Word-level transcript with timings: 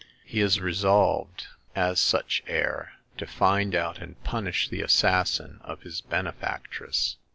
^He 0.27 0.41
is 0.41 0.59
resolved, 0.59 1.45
as 1.75 1.99
such 1.99 2.41
heir, 2.47 2.93
to 3.19 3.27
find 3.27 3.75
out 3.75 3.99
and 3.99 4.19
punish 4.23 4.67
the 4.67 4.81
assassin 4.81 5.59
of 5.63 5.83
his 5.83 6.01
benefactress. 6.01 7.17